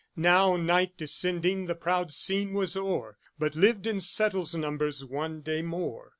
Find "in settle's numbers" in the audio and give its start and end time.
3.85-5.05